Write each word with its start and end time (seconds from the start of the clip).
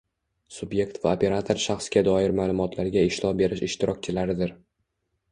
Subyekt 0.53 0.95
va 1.01 1.09
operator 1.17 1.59
shaxsga 1.65 2.01
doir 2.07 2.33
ma’lumotlarga 2.39 3.03
ishlov 3.09 3.35
berish 3.43 3.61
ishtirokchilaridir. 3.69 4.55